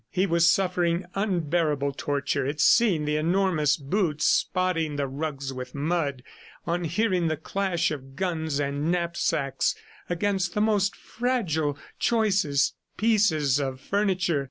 He 0.09 0.25
was 0.25 0.49
suffering 0.49 1.05
unbearable 1.13 1.91
torture 1.95 2.43
at 2.47 2.59
seeing 2.59 3.05
the 3.05 3.17
enormous 3.17 3.77
boots 3.77 4.25
spotting 4.25 4.95
the 4.95 5.05
rugs 5.05 5.53
with 5.53 5.75
mud, 5.75 6.23
on 6.65 6.85
hearing 6.85 7.27
the 7.27 7.37
clash 7.37 7.91
of 7.91 8.15
guns 8.15 8.59
and 8.59 8.89
knapsacks 8.91 9.75
against 10.09 10.55
the 10.55 10.59
most 10.61 10.95
fragile, 10.95 11.77
choicest 11.99 12.73
pieces 12.97 13.59
of 13.59 13.79
furniture. 13.79 14.39